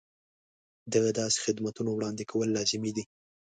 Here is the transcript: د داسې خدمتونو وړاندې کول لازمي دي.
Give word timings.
د 0.93 0.95
داسې 1.19 1.37
خدمتونو 1.45 1.89
وړاندې 1.93 2.23
کول 2.31 2.47
لازمي 2.57 2.91
دي. 2.95 3.03